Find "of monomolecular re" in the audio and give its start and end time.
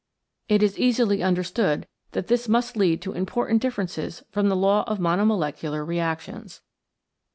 4.87-5.99